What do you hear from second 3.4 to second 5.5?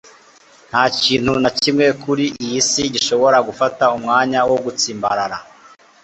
gufata umwanya wo gutsimbarara